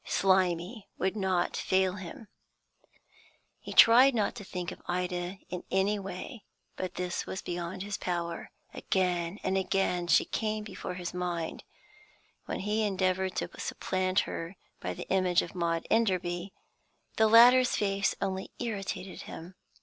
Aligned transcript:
Slimy 0.03 0.89
would 0.97 1.15
not 1.15 1.55
fail 1.55 1.93
him. 1.93 2.27
He 3.59 3.71
tried 3.71 4.15
not 4.15 4.33
to 4.33 4.43
think 4.43 4.71
of 4.71 4.81
Ida 4.87 5.37
in 5.49 5.63
any 5.69 5.99
way, 5.99 6.43
but 6.75 6.95
this 6.95 7.27
was 7.27 7.43
beyond 7.43 7.83
his 7.83 7.99
power. 7.99 8.49
Again 8.73 9.37
and 9.43 9.59
again 9.59 10.07
she 10.07 10.25
came 10.25 10.63
before 10.63 10.95
his 10.95 11.13
mind. 11.13 11.63
When 12.45 12.61
he 12.61 12.81
endeavoured 12.81 13.35
to 13.35 13.49
supplant 13.59 14.21
her 14.21 14.55
by 14.79 14.95
the 14.95 15.07
image 15.11 15.43
of 15.43 15.53
Maud 15.53 15.85
Enderby, 15.91 16.51
the 17.17 17.27
latter's 17.27 17.75
face 17.75 18.15
only 18.19 18.49
irritated 18.57 19.21
him. 19.29 19.53